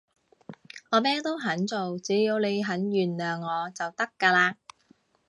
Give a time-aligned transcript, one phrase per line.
[0.89, 4.55] 我乜都肯做，只要你肯原諒我就得㗎喇